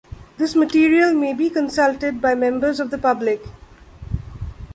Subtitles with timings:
[0.39, 3.39] This material may be consulted by members of the public.